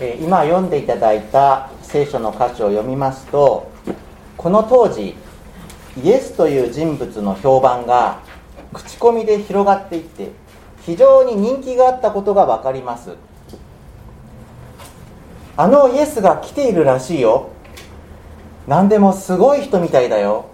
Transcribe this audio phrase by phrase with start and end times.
[0.00, 3.70] え今読んでいただいた聖書の箇所を読みますと
[4.36, 5.16] この当時
[6.02, 8.20] イエスという人物の評判が
[8.72, 10.30] 口コミで広がっていって
[10.82, 13.16] 非常に人気があったことが分かります。
[15.56, 17.50] あのイエスが来ているらしいよ。
[18.68, 20.46] 何でもすごい人みたいだよ。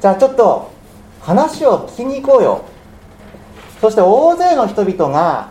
[0.00, 0.70] じゃあちょっと
[1.22, 2.64] 話を聞きに行こうよ。
[3.80, 5.48] そして大勢の人々が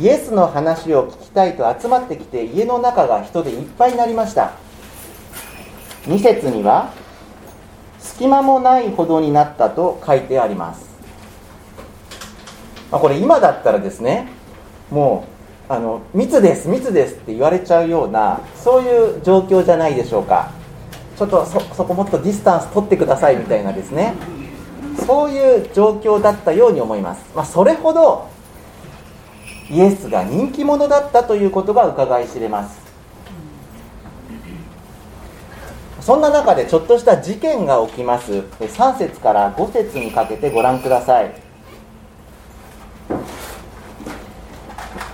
[0.00, 4.52] イエスの話を聞きたいと集まってきて家の中が人でいっぱいになりました。
[6.06, 6.92] 2節には
[7.98, 10.84] 隙間もないほどになったと書いてあります、
[12.92, 14.28] まあ、これ今だったらですね
[14.90, 15.26] も
[15.70, 20.52] うあの密です密ですって言われちゃうようなそういう状況じゃないでしょうか。
[21.16, 24.14] ちょっとそそこもっとディスタンス取ってくださいみたいなですね。
[25.06, 28.28] そういう状況だったように思います、まあ、それほど
[29.70, 32.84] イエスが人気者だったということが伺い知れます。
[36.00, 38.44] そんな中でちょっとした事件が起きます。
[38.60, 41.32] 3節から5節にかけてご覧ください。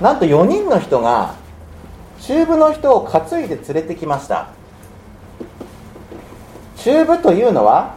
[0.01, 1.35] なんと4人の人が
[2.21, 4.49] 中部の人を担いで連れてきました。
[6.77, 7.95] 中部というのは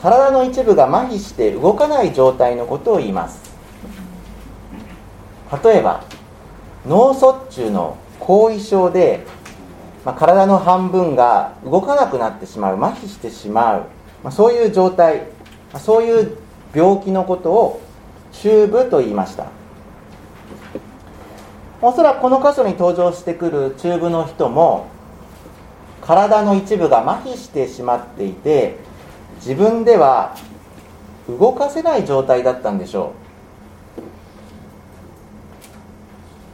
[0.00, 3.47] 体の一部が麻痺して動かない状態のことを言います。
[5.62, 6.04] 例えば
[6.86, 9.26] 脳卒中の後遺症で、
[10.04, 13.84] まあ、体の半分が動かなくなってしまう麻痺してしまう、
[14.22, 15.20] まあ、そういう状態、
[15.72, 16.36] まあ、そういう
[16.74, 17.80] 病気のことを
[18.32, 19.46] 中部と言いました。
[21.80, 24.88] おそらくこの箇所に登場してくる中部の人も
[26.00, 28.78] 体の一部が麻痺してしまっていて
[29.36, 30.34] 自分では
[31.28, 33.28] 動かせない状態だったんでしょう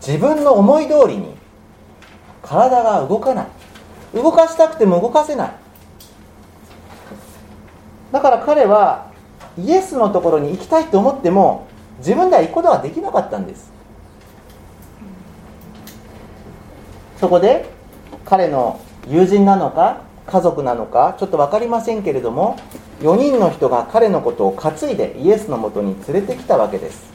[0.07, 1.35] 自分の思い通りに
[2.43, 3.47] 体が動かない。
[4.15, 5.53] 動かしたくても動かせない。
[8.13, 9.11] だから彼は
[9.59, 11.67] イエスのところに行きたいと思っても
[11.98, 13.73] 自分では行くことができなかったんです。
[17.19, 17.70] そこで
[18.27, 22.57] 彼の友人なのか家族なのかちょっと分かりませんけれども
[23.01, 27.14] 4人の人が彼のことを担いでイエスのもとに連れてきたわけです。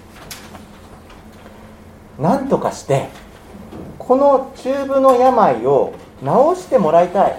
[2.20, 3.08] 何とかして
[3.98, 7.38] この中部の病を治してもらいたい。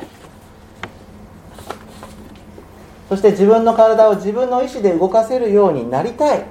[3.08, 6.44] そして自分の体を自分の意思で動かせるようになりたい。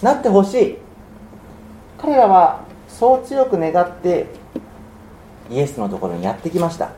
[0.00, 0.78] なってほしい。
[2.00, 4.26] 彼らはそう強く願って
[5.50, 6.92] イエスのところにやってきました。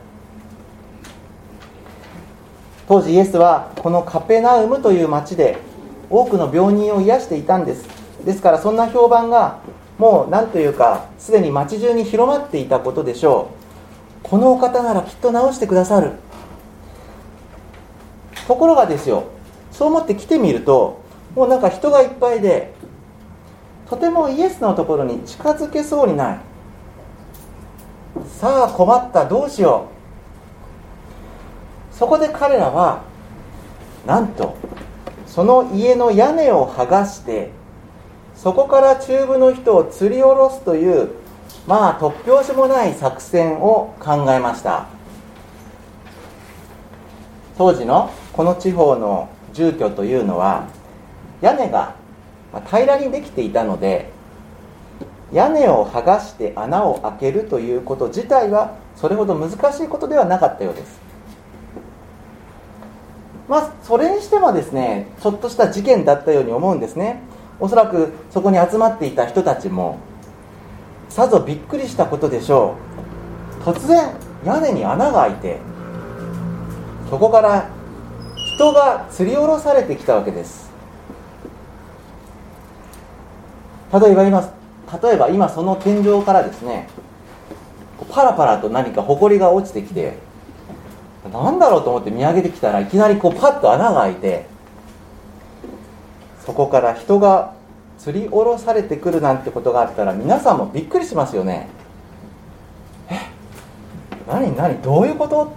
[2.87, 5.57] 当時イエスはこのカペナウムという町で
[6.09, 7.85] 多くの病人を癒していたんです。
[8.23, 9.59] ですからそんな評判が
[9.97, 13.49] もう何というかすでに町中に広まっていたことでしょ
[14.23, 14.27] う。
[14.27, 16.13] このお方ならきっと治してくださる。
[18.47, 19.23] ところがですよ
[19.71, 21.01] そう思って来てみると
[21.35, 22.73] もうなんか人がいっぱいで
[23.89, 26.39] とてもイエスのところに近づけそうにない。
[28.39, 29.87] さあ困ったどうしよ
[31.91, 31.95] う。
[31.95, 33.03] そこで彼らは
[34.05, 34.57] なんと
[35.27, 37.51] その家の屋根を剥がして
[38.45, 41.09] そこから中部の人を釣り下ろすという
[41.65, 44.85] まあ突拍子もない作戦を考えました。
[47.57, 50.67] 当時のこの地方の住居というのは
[51.41, 51.95] 屋根が
[52.67, 54.11] 平らにできていたので
[55.33, 60.99] 屋根を剥がして穴を開けるということ自体はそれほど難しいことではなかったようです。
[63.49, 67.23] まあそれにしてもですねちょっとした事件だったように思うんですね。
[67.59, 69.99] おそらくそこに集まっていた人たちも
[71.09, 72.75] さぞびっくりしたことでしょ
[73.61, 73.63] う。
[73.63, 74.11] 突然
[74.43, 75.59] 屋根に穴が開いて
[77.09, 77.69] そこから
[78.55, 80.69] 人が吊り下ろされてきたわけです。
[83.93, 84.53] 例えば今
[85.01, 86.89] 例えば今その天井からですね
[88.11, 90.17] パラパラと何か埃が落ちてきて
[91.31, 94.47] 何だろうと思って見上げてきたらいきなりこうパッと穴が開いて
[96.45, 97.53] そこから人が
[97.97, 101.67] 釣り下ろされてくるなんてことがあったら皆さんもびっくりしますよね。
[103.09, 103.19] え？
[104.27, 104.81] 何何？
[104.81, 105.53] どういうこと？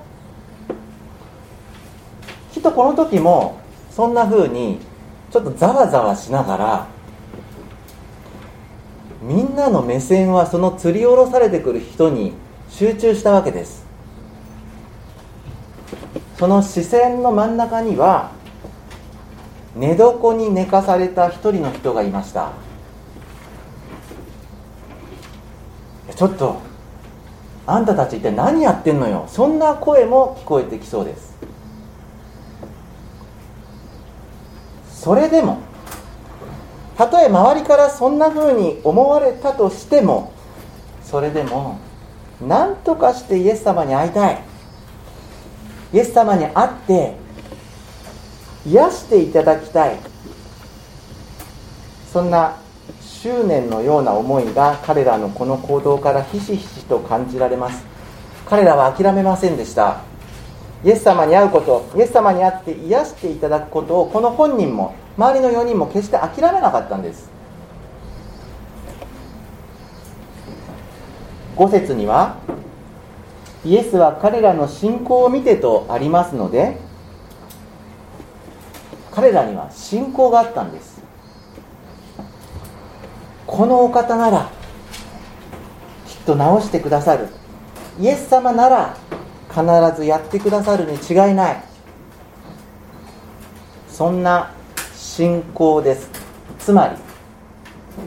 [2.52, 3.58] きっとこの時も
[3.90, 4.79] そんな風に
[5.31, 6.87] ちょっとざわざわしながら
[9.20, 12.32] みんなの目線はその釣り下ろされてくる人に
[12.70, 13.87] 集中したわけです。
[16.38, 18.31] その視線の真ん中には
[19.78, 22.50] 寝床に寝かされた一人の人がいました。
[26.16, 26.60] ちょっと
[27.64, 29.26] あんたたち一体何やってんのよ？
[29.28, 31.38] そんな声も聞こえてきそうです。
[34.90, 35.58] それでも
[36.96, 40.32] たとえ周りからそんな風に思われたとしても
[41.04, 41.78] それでも
[42.44, 44.42] 何とかしてイエス様に会いたい。
[45.92, 47.14] イエス様に会って
[48.69, 49.97] 癒していただきたい。
[52.12, 52.56] そんな
[53.00, 57.85] 執念のような思いが彼らのこの行動からひしひしと感じられます。
[58.47, 60.03] 彼らは諦めませんでした。
[60.85, 67.31] イエス様に会うことイエス様に会って癒していただくことをこの本人も周りの4人も決して諦めなかったんです。
[71.56, 72.37] 5節には
[73.64, 76.79] イエスは彼らの信仰を見てとありますので
[79.19, 81.03] 彼らには信仰があったんです。
[83.49, 84.49] このお方なら
[86.06, 87.26] きっと治してくださる。
[87.99, 88.97] イエス様なら
[89.49, 89.65] 必
[90.00, 91.65] ずやってくださるに違いない。
[93.88, 94.53] そんな
[94.94, 96.09] 信仰です。
[96.61, 96.97] つまり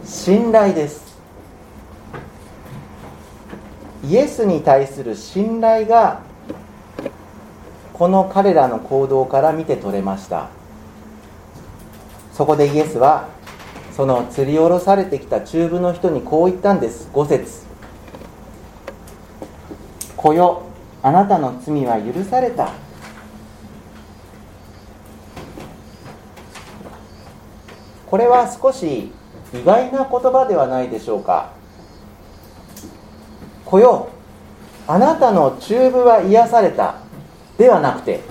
[0.05, 1.19] 信頼です。
[4.05, 6.21] イエスに対する信頼が
[7.91, 10.60] この彼らの行動から見て取れました。
[12.41, 13.29] そこでイエスは
[13.95, 17.07] その吊り下ろされてきた中部の人にこう言ったんです。
[17.13, 17.67] 5節。
[20.17, 20.63] 子よ
[21.03, 22.71] あなたの罪は許された。
[28.07, 29.11] これは少し
[29.53, 31.51] 意外な言葉ではないでしょうか。
[33.65, 34.09] 子よ
[34.87, 36.95] あなたの中部は癒された。
[37.59, 38.21] ではなくて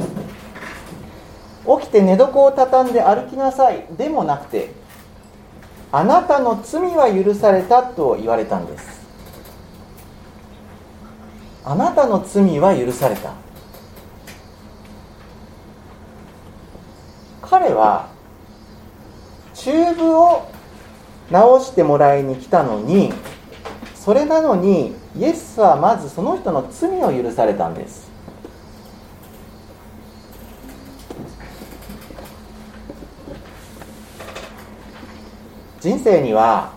[1.66, 3.84] 起きて寝床を畳んで歩きなさい。
[3.96, 4.72] でもなくて
[5.92, 9.00] あなたの罪は許されたと言われたんです。
[11.64, 13.34] あなたの罪は許された。
[17.42, 18.08] 彼は
[19.54, 20.48] チューブを
[21.30, 23.12] 直してもらいに来たのに
[23.94, 28.09] それなのにイエスはまずその人の罪を許されたんです。
[35.80, 36.72] 人生には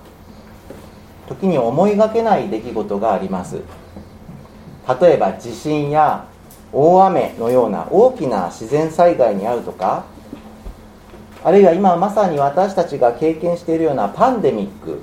[1.27, 3.61] 時に思いがけない出来事があります。
[5.01, 6.25] 例えば地震や
[6.73, 10.03] 大雨のような大きな自然災害に遭うとか
[11.43, 15.01] あるいは今まさに私たちが経験しているようなパンデミック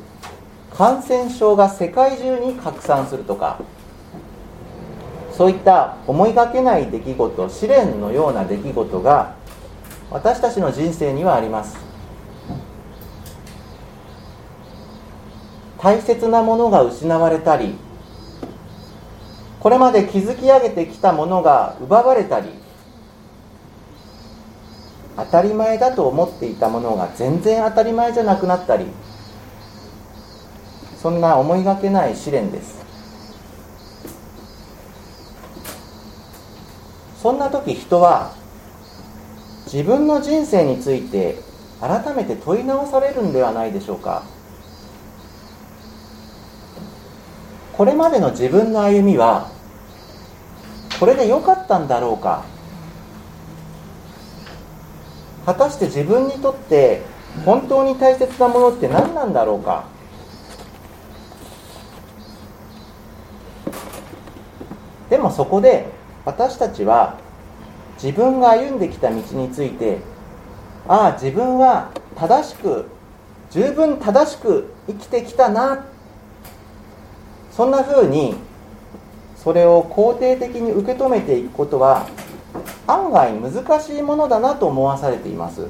[0.77, 3.61] 感染症が世界中に拡散するとか
[5.33, 9.35] そういった思いがけない出来事試練のような出来事が
[10.11, 11.90] 私たちの人生にはあります。
[15.83, 17.75] 大切なものが失われたり
[19.61, 22.51] これまで築き上げてきたものが奪われたり
[25.17, 28.87] 当たり前だと思っていたものが全然当たり前じゃなくなったり
[30.97, 32.79] そんな思いがけない試練です。
[37.23, 38.35] そんな時人は
[39.65, 41.37] 自分の人生について
[41.81, 44.25] 改めて問い直されるんではないでしょうか。
[47.81, 49.51] これまでの自分の歩みは
[50.99, 52.45] これで良かったんだろうか。
[55.47, 57.01] 果たして自分にとって
[57.47, 59.87] 本当に大切なものって何なんだろうか。
[65.09, 65.87] でもそこで
[66.27, 67.17] 私たちは
[67.95, 70.01] 自分が歩んできた道について
[70.87, 72.91] ああ自分は正しく
[73.51, 75.87] 十分正しく生きてきたな
[77.61, 78.37] そんなふうに
[79.37, 82.09] それを肯定的に受け止めていくことは
[82.87, 85.67] 案外難しいものだなと思わされています。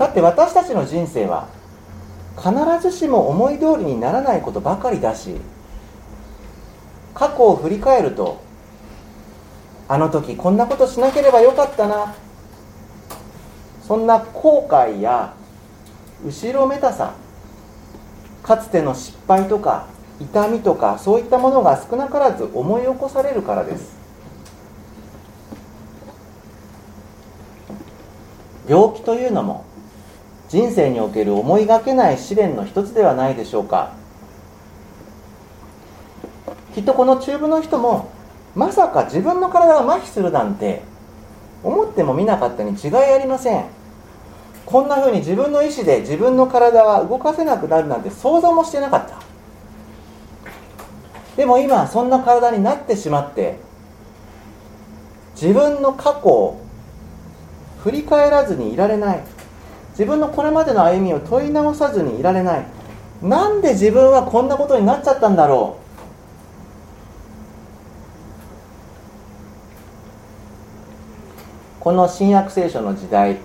[0.00, 1.46] だって私たちの人生は
[2.36, 2.50] 必
[2.82, 5.36] ずしも思い通りにならないことばかりだし
[7.14, 8.42] 過去を振り返ると
[9.86, 12.16] あの時こんなことしなければよかったな
[13.86, 15.34] そんな後悔や
[16.26, 17.14] 後ろめたさ
[18.42, 19.86] かつての失敗とか
[20.20, 24.00] 痛みとかそういったものが少なからず思い起こされるからです。
[28.68, 29.64] 病気というのも
[30.48, 33.92] 人生における思いがけない試練の一つではないでしょうか。
[36.74, 38.10] きっとこの中部の人も
[38.54, 40.82] まさか自分の体が麻痺するなんて
[41.62, 43.64] 思ってもみなかったに違いありません。
[44.72, 49.20] こんな風に自分の意思で自分の体が動かせなくなるなんて想像もしてなかった。
[51.36, 53.58] でも今そんな体になってしまって
[55.34, 56.60] 自分の過去を
[57.84, 59.20] 振り返らずにいられない。
[59.90, 62.66] 自分のこれまでの歩みを問い直さずにいられない。
[63.20, 65.82] なんで自分はこんなことになっちゃったんだろう。
[71.80, 73.36] この新約聖書の時代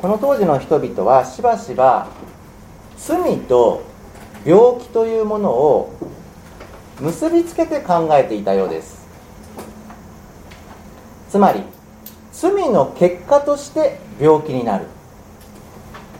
[0.00, 2.06] この当時の人々はしばしば
[2.96, 3.82] 罪と
[4.44, 5.92] 病気というものを
[7.00, 9.06] 結びつけて考えていたようです。
[11.30, 11.62] つまり
[12.32, 14.86] 罪の結果として病気になる。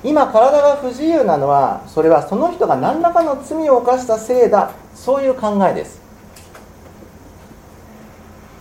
[0.02, 6.00] 今体が不自由なのはそれはその人が何らかの罪を犯したせいだそういう考えです。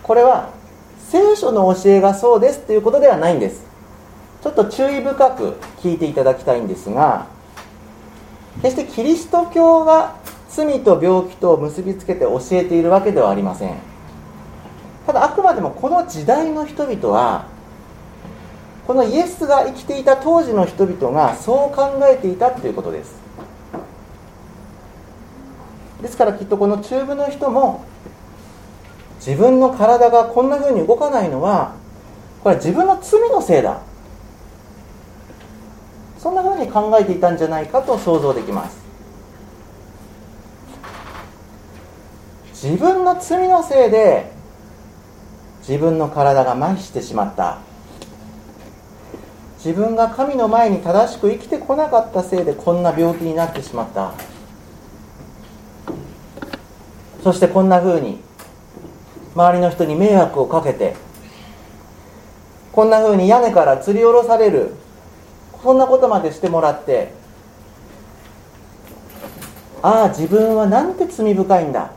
[0.04, 0.50] これは
[1.08, 3.67] 聖書の教えがそうですということではないんです。
[4.48, 7.26] ょっと注意深く聞いていただきたいんですが
[8.62, 10.16] 決してキリスト教が
[10.48, 13.76] 罪と病気と結びつけて教えているわけではありません。
[15.06, 17.46] ただあくまでもこの時代の人々は
[18.86, 23.14] このイエスが生きていた当時の人々がそう考えていたということです。
[26.02, 27.84] ですからきっとこの中部の人も
[29.18, 31.74] 自分の体がこんな風に動かないのは
[32.42, 33.80] これは自分の罪のせいだ。
[36.18, 38.78] そんな風に考えていたんじゃないかと想像できます。
[42.52, 44.32] 自分の罪のせいで
[45.60, 47.58] 自分の体が麻痺してしまった。
[49.58, 54.12] 自分が神の前に正しく生きてこなかったせいでこんな病気になってしまった。
[57.22, 58.20] そしてこんな風に
[59.34, 60.96] 周りの人に迷惑をかけて
[62.72, 64.74] こんな風に屋根から吊り下ろされる
[65.62, 67.12] こんなことまでしてもらって
[69.82, 71.92] ああ自分はなんて罪深いんだ。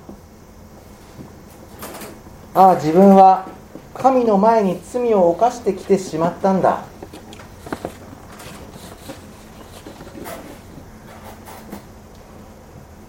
[2.54, 3.48] ああ自分は
[3.94, 6.84] 神の前に罪を犯してきてしまったんだ。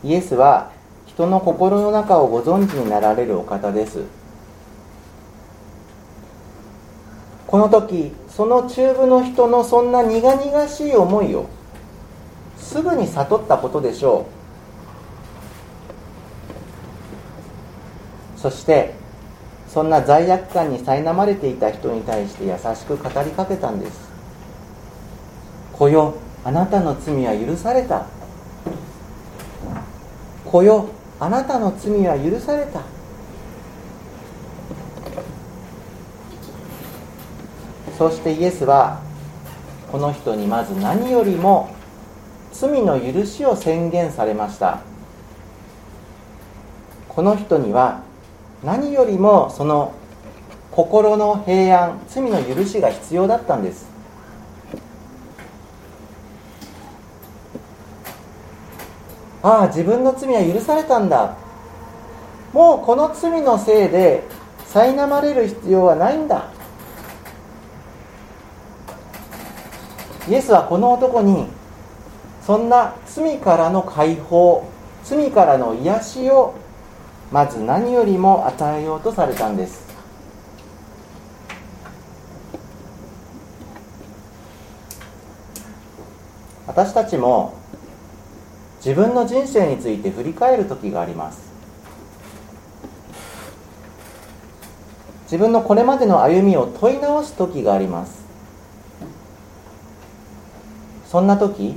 [0.04, 0.72] イエスは
[1.06, 4.04] 人の心の中をご存知になられるお方です。
[7.46, 11.48] この時その中部の人のそんな苦々しい思いを
[12.56, 14.42] すぐに悟ったことでしょう。
[18.42, 18.94] そして
[19.68, 24.10] そんな罪悪感に苛まれていた人に対して優しく語りかけたんです
[25.72, 28.06] 「子よあなたの罪は許された」
[30.44, 30.86] 「子よ
[31.20, 32.80] あなたの罪は許された」
[37.98, 39.00] そしてイエスは
[39.90, 41.74] この人にまず何よりも
[42.52, 44.80] 罪の許しを宣言されました。
[47.08, 48.02] この人には
[48.64, 49.92] 何よりもその
[50.70, 53.86] 心の平安罪の許しが必要だったんです。
[59.42, 61.36] ああ自分の罪は許されたんだ。
[62.52, 64.22] もうこの罪のせいで
[64.72, 66.51] 苛まれる必要はないんだ。
[70.28, 71.46] イエスはこの男に
[72.46, 74.68] そんな罪からの解放
[75.04, 76.54] 罪からの癒しを
[77.32, 79.90] まず何よりも与えようとされたんです。
[86.66, 87.54] 私たちも
[88.76, 91.52] 自分の人生について振り返る時があります。
[95.24, 98.21] 自分のこれまでの歩みを問い直す時があります。
[101.12, 101.76] そんな時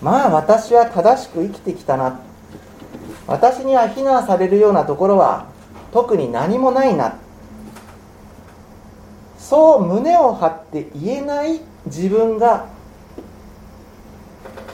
[0.00, 2.20] まあ私は正しく生きてきたな。
[3.26, 5.44] 私には非難されるようなところは
[5.92, 7.16] 特に何もないな。
[9.38, 12.66] そう胸を張って言えない自分が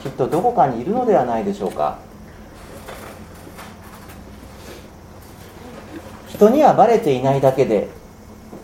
[0.04, 1.98] きっとどこかにいるのではないでしょうか。
[6.28, 7.88] 人にはバレていないだけで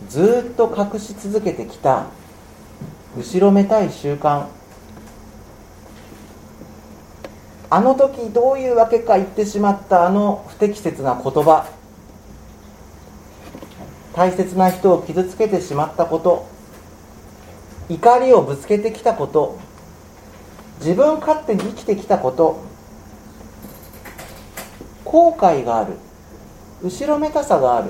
[0.09, 2.07] ずっと隠し続けてきた
[3.19, 4.47] 後ろめたい習慣。
[7.69, 11.67] あの時どういうわけか言ってしまったあの不適切な言葉。
[14.15, 16.47] 大切な人を傷つけてしまったこと。
[17.89, 19.59] 怒りをぶつけてきたこと。
[20.79, 22.61] 自分勝手に生きてきたこと。
[25.05, 25.95] 後悔がある。
[26.85, 27.89] 後ろめたさがある。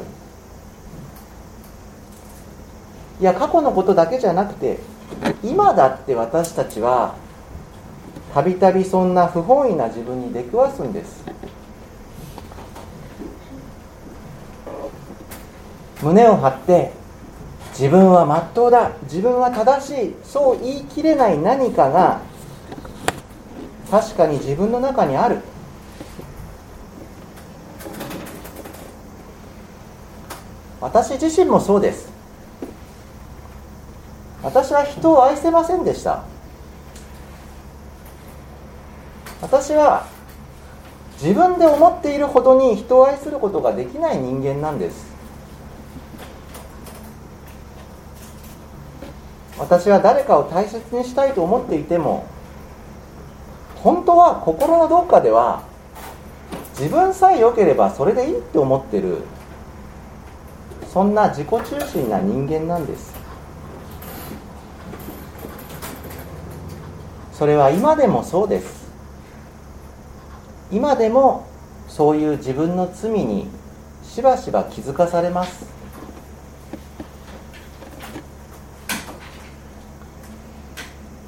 [3.20, 4.78] いや過去のことだけじゃなくて
[5.42, 7.14] 今だって私たちは
[8.34, 11.24] たびたびそんな不本意な自分に出くわすんです。
[16.02, 16.92] 胸を張って
[17.72, 22.20] 自分はまっとうだ自分は正しいそう言い切れない何かが
[23.90, 25.40] 確かに自分の中にある。
[30.80, 32.17] 私自身もそうです。
[34.48, 36.24] 私は人を愛せませんでした。
[39.42, 40.06] 私は
[41.20, 45.06] 自分で思っているほどに人を愛することができない人間なんです。
[49.58, 52.26] 私は誰かを大切にしたいと思っていても
[53.76, 55.64] 本当は心のどっかでは
[56.78, 59.18] 自分さえ良ければそれでいいって思ってる
[60.90, 63.17] そんな自己中心な人間なんです。
[67.38, 68.88] それは今でもそうです。
[70.72, 71.46] 今でも
[71.86, 73.46] そういう自分の罪に
[74.02, 75.64] しばしば気づかされます。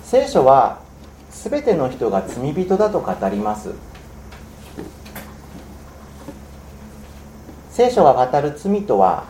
[0.02, 0.80] 聖書は
[1.30, 3.70] 全ての人が罪人だと語ります。
[7.70, 9.26] 聖書が語る罪とは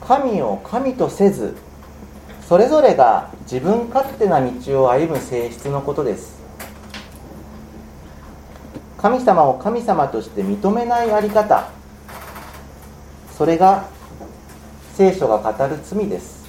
[0.00, 1.54] 神を神とせず
[2.48, 6.40] それぞれが自分勝手な道を歩む性質のことです。
[8.98, 11.68] 神様を神様として認めないあり方。
[13.36, 13.88] それが
[14.94, 16.46] 聖書が語る罪です。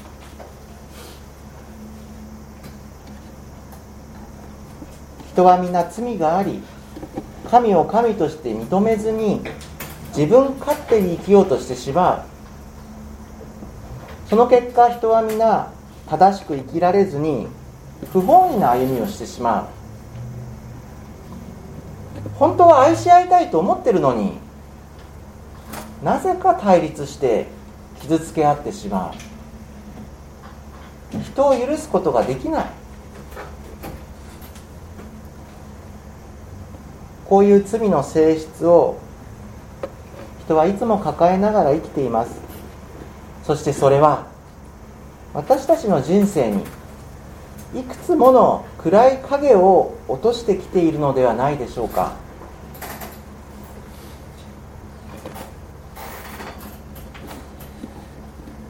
[5.31, 6.61] 人は皆罪があり
[7.49, 9.41] 神を神として認めずに
[10.15, 12.21] 自分勝手に生きようとしてしまう。
[14.29, 15.71] その結果人は皆
[16.09, 17.47] 正しく生きられずに
[18.11, 19.65] 不本意な歩みをしてしまう。
[22.37, 24.37] 本当は愛し合いたいと思ってるのに
[26.03, 27.47] なぜか対立して
[28.01, 29.13] 傷つけ合ってしまう。
[31.23, 32.65] 人を許すことができない。
[37.27, 38.99] こういう罪の性質を
[40.45, 42.39] 人はいつも抱えながら生きています。
[43.43, 44.27] そしてそれは
[45.37, 46.63] 私たちの人生に
[47.75, 52.15] いくつもの暗い影を落としてきているのではないでしょうか。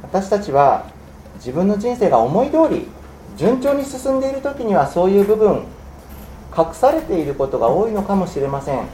[0.04, 0.88] 私たちは
[1.36, 2.86] 自分の人生が思い通り
[3.38, 5.64] 順調に進んでいる時にはそういう部分
[6.58, 8.86] 隠されていることが多いのかもしれません。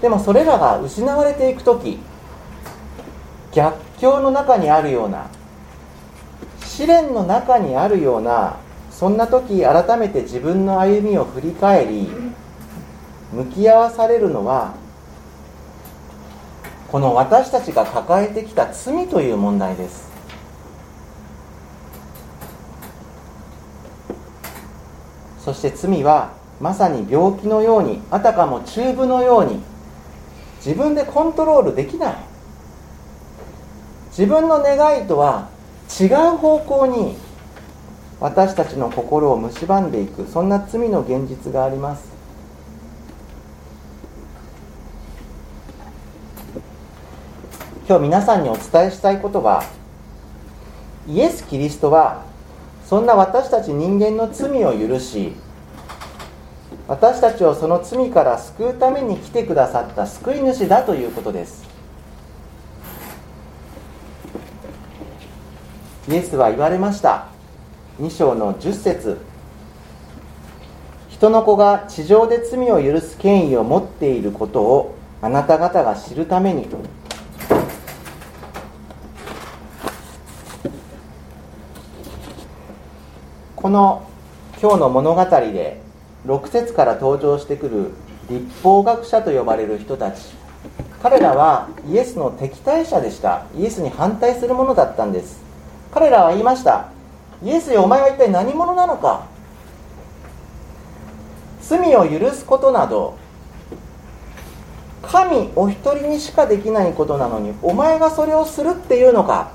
[0.00, 1.98] でもそれらが失われていく時
[3.52, 5.28] 逆境の中にあるような
[6.60, 8.56] 試練の中にあるような
[8.90, 12.08] そんな時改めて自分の歩みを振り返り
[13.32, 14.74] 向き合わされるのは
[16.88, 20.06] この私たちが抱えてきた罪という問題です。
[25.40, 29.60] そして罪はまさに病気のようにあたかもチューブのように
[30.64, 32.16] 自分でコントロールできない。
[34.16, 35.50] 自分の願いとは
[36.00, 37.18] 違う方向に
[38.18, 42.16] 私たちの心を蝕んでいくそんな罪の現実があります。
[47.86, 49.62] 今日皆さんにお伝えしたいことは
[51.06, 52.24] イエス・キリストは
[52.86, 55.32] そんな私たち人間の罪を許し
[56.88, 61.65] 私たちをその罪から救うために来てくださった救い主だということです。
[66.08, 67.26] イエスは言われました。
[68.00, 69.18] 2章の10節。
[71.08, 76.68] 人の子が地上で罪を許す権威を持っていることをあなた方が知るために。
[83.56, 84.06] この
[84.62, 85.80] 今日の物語で
[86.24, 87.90] 6節から登場してくる
[88.30, 90.36] 立法学者と呼ばれる人たち。
[91.02, 93.46] 彼らはイエスの敵対者でした。
[93.58, 95.45] イエスに反対するものだったんです。
[95.96, 96.90] 彼らは言いました。
[97.42, 99.26] イエスよお前は一体何者なのか？
[101.62, 103.16] 罪を許すことなど
[105.00, 109.52] 神お一人にしかできないことなのにお前がそれをするっていうのか？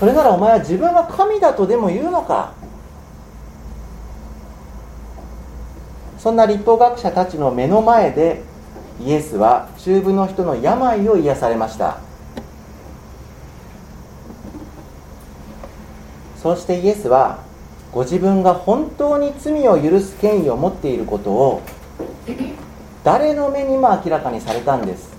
[0.00, 2.52] それならお前は自分は神だとでも言うのか？
[6.18, 8.42] そんな立法学者たちの目の前で
[9.00, 12.00] イエスは中部の人の病を癒されました。
[16.46, 17.40] そしてイエスは
[17.90, 21.60] ご自分が本当に罪を許す権威を持っていることを
[23.02, 25.10] 誰の目にも明らかにされたんです。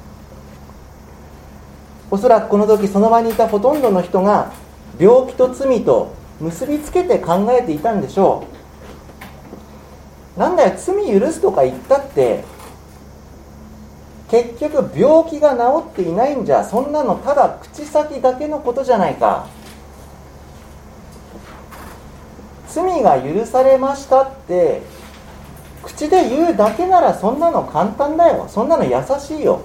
[2.10, 4.54] おそらくこの時その場にいたほとんどの人が
[4.98, 8.46] 病気と罪と結びつけて考えていたんでしょ
[10.38, 10.40] う。
[10.40, 12.46] なんだよ罪許すとか言ったって
[14.30, 19.57] 結局病気が治っていないんじゃそんなのただ口先だけのことじゃないか。
[22.78, 24.84] 罪が許されましたって
[25.82, 28.48] 口で言うだけならそんなの簡単だよ。
[28.48, 29.62] そんなの優しいよ。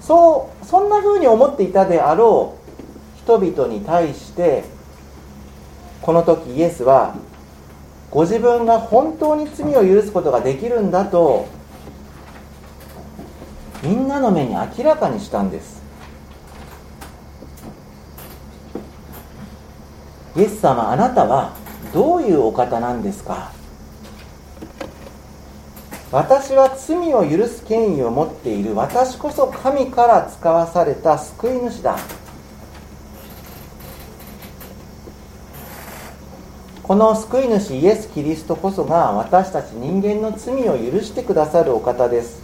[0.00, 4.64] そうそんな風に思っていたであろう人々に対して
[6.00, 7.14] この時イエスは
[8.10, 11.46] ご自分が本当に罪を許すことができるんだと
[13.84, 15.81] みんなの目に明らかにしたんです。
[20.34, 21.54] イエス様あなたは
[21.92, 23.52] どういうお方なんですか？
[26.10, 28.74] 私は罪を許す権威を持っている。
[28.74, 31.98] 私こそ神から使わされた救い主だ。
[36.82, 42.42] この救い主イエス・キリストこそが私たち人間の罪を許してくださるお方です。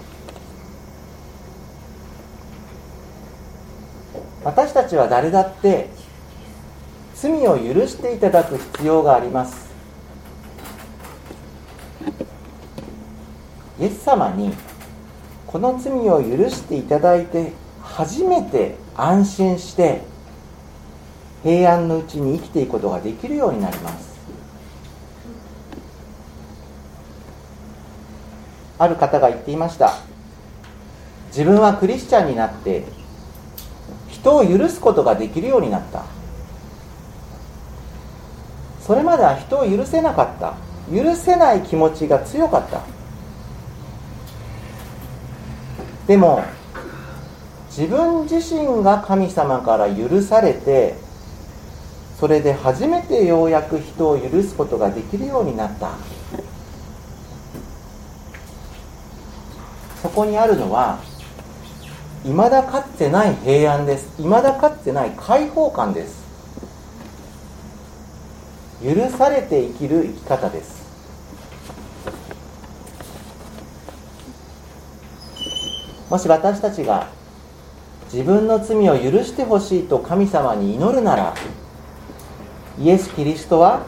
[4.44, 5.90] 私たちは誰だって
[7.20, 9.68] 罪を許していただく必要があります。
[13.80, 14.52] イエス様に
[15.46, 17.52] この罪を許していただいて
[17.82, 20.02] 初めて安心して
[21.42, 24.16] 平安のうちに生きていくことができるようになります。
[28.78, 29.94] ある方が言っていました。
[31.28, 32.84] 自分はクリスチャンになって
[34.08, 36.17] 人を許すことができるようになった。
[38.88, 40.54] それまでは人を許せなかった。
[40.90, 42.80] 許せない気持ちが強かった。
[46.06, 46.42] でも
[47.68, 50.94] 自分自身が神様から許されて
[52.18, 55.90] それで初めてようやく人を許すことができるようになった。
[60.00, 60.98] そこにあるのは
[62.24, 64.22] いまだかつてない平安です。
[64.22, 66.27] いまだかつてない解放感です。
[68.82, 70.88] 許されて生きる生き方です。
[76.08, 77.08] もし私たちが
[78.12, 81.34] 自分の罪を許してほしいと神様に祈るなら
[82.80, 83.82] イエス・キリストは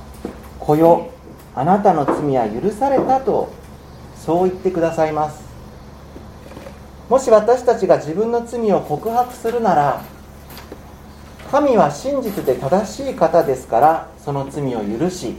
[0.58, 1.08] 「子よ
[1.54, 3.50] あなたの罪は許された」と
[4.16, 5.42] そう言ってくださいます。
[7.10, 10.02] もし私たちが自分の罪を告白するなら
[11.50, 15.34] 神は真実で正しい方ですからその罪を許し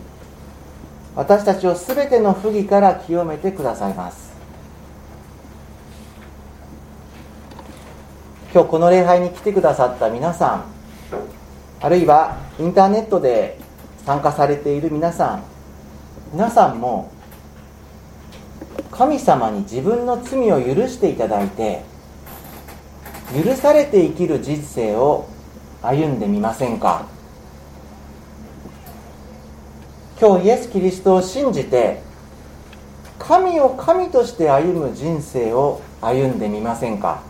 [1.15, 4.29] 私たちを全ての不義から清めてくださいます。
[8.51, 10.65] 今日この礼拝に来てくださった皆さん
[11.81, 13.59] あるいはインターネットで
[14.05, 15.43] 参加されている皆さん
[16.33, 17.11] 皆さんも
[18.89, 21.83] 神様に自分の罪を許していただいて
[23.43, 25.29] 許されて生きる人生を
[25.81, 27.05] 歩んでみませんか？
[30.19, 32.01] 今日イエス・キリストを信じて
[33.17, 37.21] 神を神として歩む人生を歩んでみませんか？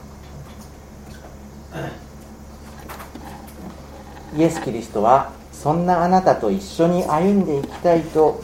[4.36, 8.42] イエス・キリストはそんなあなたと一緒に歩んでいきたいと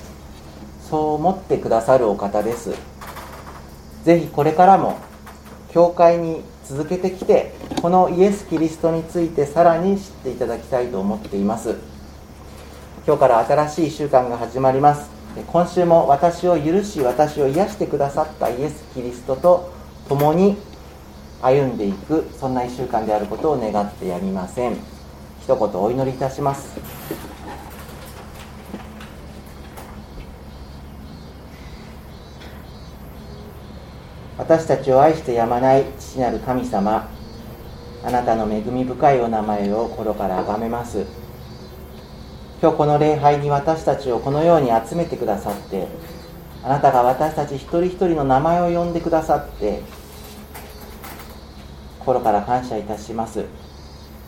[0.82, 2.76] そう思ってくださるお方です。
[4.04, 4.98] ぜひこれからも
[5.72, 11.76] 教会に続けてきてこのイエス・キリストについてさらに知っていただきたいと思っています。
[13.06, 15.10] 今日から新しい1週間が始まります。
[15.48, 19.72] 今週も私を許し私を癒してくださったイエス・キリストと
[20.10, 20.58] 共に
[21.42, 24.78] 歩んでいくそんな1週間であることを願ってやみません。
[25.42, 27.35] 一言お祈りいたします。
[34.38, 37.10] 私たちを愛してやまない父なる神様
[38.04, 41.06] あなたの恵み深いお名前を心から崇めます。
[42.62, 45.88] 今日この礼拝に私たちをこのように集めてくださって
[46.64, 49.82] あなたが私たち一人一人の名前を呼んでくださって
[52.00, 53.40] 心から感謝いたします。
[53.40, 53.48] 今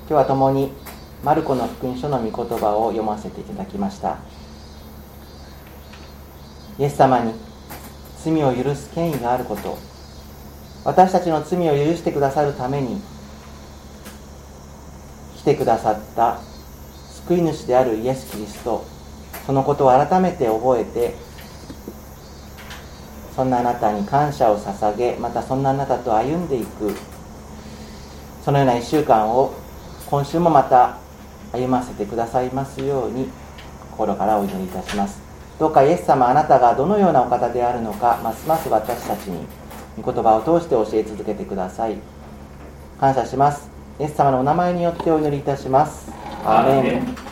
[0.07, 0.71] 日は共に
[1.23, 4.17] マルコの福音書の御言葉を読ませていただきました。
[6.79, 7.33] イエス様に
[8.23, 9.77] 罪を許す権威があること
[10.83, 13.01] 私たちの罪を許してくださるために
[15.37, 16.39] 来てくださった
[17.27, 18.85] 救い主であるイエス・キリスト
[19.45, 21.15] そのことを改めて覚えて
[23.35, 26.95] そんなあなたに感謝を捧げまたそんなあなたと歩んでいく
[28.43, 29.53] そのような1週間を
[30.09, 30.97] 今週もまた
[31.51, 33.29] 歩ませてくださいますように
[33.91, 35.27] 心からお祈りいたします。
[35.59, 39.45] どうかイエス様あなたがどのようなお方であるのかますます私たちに
[39.97, 41.97] 御言葉を通して教え続けてください。
[42.99, 43.69] 感謝します。
[43.99, 46.11] イエス様のお名前によってお祈りいたします。
[46.45, 47.26] アーメン。